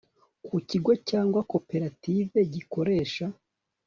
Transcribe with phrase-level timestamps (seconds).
[0.45, 3.25] ku kigo cyangwa koperative gikoresha